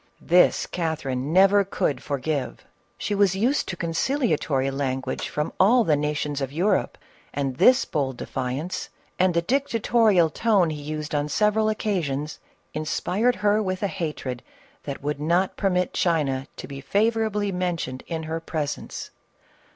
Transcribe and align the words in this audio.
This 0.19 0.65
Catherine 0.65 1.31
never 1.31 1.63
could 1.63 2.01
forgive. 2.01 2.65
She 2.97 3.13
was 3.13 3.35
used 3.35 3.67
to 3.67 3.77
conciliatory 3.77 4.71
language 4.71 5.29
from 5.29 5.53
all 5.59 5.83
the 5.83 5.95
nations 5.95 6.41
of 6.41 6.51
Europe, 6.51 6.97
and 7.35 7.57
this 7.57 7.85
bold 7.85 8.17
defiance, 8.17 8.89
and 9.19 9.35
the 9.35 9.43
dictatorial 9.43 10.31
tone 10.31 10.71
he 10.71 10.81
used 10.81 11.13
on 11.13 11.29
several 11.29 11.69
occasions, 11.69 12.39
inspired 12.73 13.35
her 13.45 13.61
with 13.61 13.83
a 13.83 13.87
hatred 13.87 14.41
that 14.85 15.03
would 15.03 15.19
not 15.19 15.55
permit 15.55 15.93
China 15.93 16.47
to 16.57 16.67
be 16.67 16.81
favorably 16.81 17.51
mentioned 17.51 18.03
in 18.07 18.23
her 18.23 18.39
pres 18.39 18.79
ence. 18.79 19.11